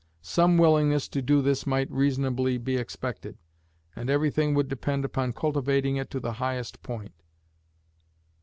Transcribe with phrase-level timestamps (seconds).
[0.23, 3.37] Some willingness to do this might reasonably be expected,
[3.95, 7.13] and every thing would depend upon cultivating it to the highest point.